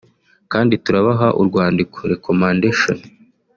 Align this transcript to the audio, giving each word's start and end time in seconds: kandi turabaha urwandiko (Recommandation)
kandi 0.51 0.73
turabaha 0.83 1.27
urwandiko 1.41 1.97
(Recommandation) 2.13 2.97